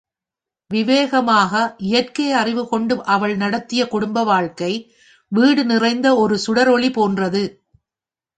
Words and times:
விவேகமான 0.71 1.53
இயற்கை 1.77 2.31
அறிவு 2.31 2.63
கொண்டு 2.67 3.03
அவள் 3.05 3.35
நடத்திய 3.35 3.87
குடும்ப 3.87 4.23
வாழ்க்கை, 4.23 4.71
வீடு 5.31 5.65
நிறைந்த 5.65 6.15
ஒரு 6.15 6.37
சுடரொளி 6.47 6.91
போன்றது. 6.91 7.43